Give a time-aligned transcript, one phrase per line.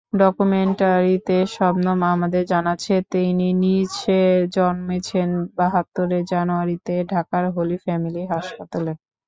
[0.19, 4.19] ডকুমেন্টারিতে শবনম আমাদের জানাচ্ছেন, তিনি নিজে
[4.55, 8.91] জন্মেছেন বাহাত্তরের জানুয়ারিতে ঢাকার হলি ফ্যামিলি হাসপাতালে।